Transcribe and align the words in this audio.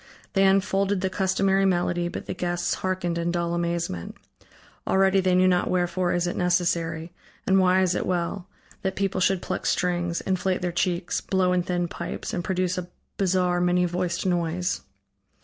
They 0.33 0.47
unfolded 0.47 1.01
the 1.01 1.11
customary 1.11 1.63
melody 1.63 2.07
but 2.07 2.25
the 2.25 2.33
guests 2.33 2.73
hearkened 2.73 3.19
in 3.19 3.29
dull 3.29 3.53
amazement. 3.53 4.15
Already 4.87 5.19
they 5.21 5.35
knew 5.35 5.47
not 5.47 5.69
wherefore 5.69 6.11
is 6.11 6.25
it 6.25 6.35
necessary, 6.35 7.13
and 7.45 7.59
why 7.59 7.83
is 7.83 7.93
it 7.93 8.07
well, 8.07 8.47
that 8.81 8.95
people 8.95 9.21
should 9.21 9.43
pluck 9.43 9.67
strings, 9.67 10.19
inflate 10.21 10.63
their 10.63 10.71
cheeks, 10.71 11.21
blow 11.21 11.53
in 11.53 11.61
thin 11.61 11.87
pipes, 11.87 12.33
and 12.33 12.43
produce 12.43 12.79
a 12.79 12.87
bizarre, 13.17 13.61
many 13.61 13.85
voiced 13.85 14.25
noise. 14.25 14.81